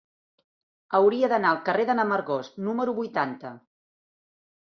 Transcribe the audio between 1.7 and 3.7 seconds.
de n'Amargós número vuitanta.